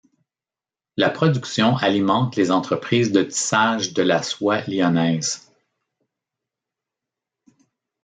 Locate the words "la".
0.97-1.11, 4.01-4.23